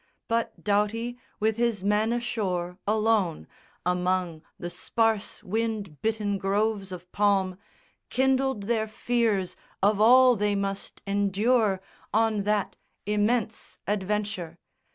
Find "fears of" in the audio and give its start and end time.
8.87-10.01